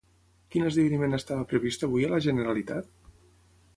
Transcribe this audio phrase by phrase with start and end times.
[0.53, 2.91] Quin esdeveniment estava previst avui a la Generalitat?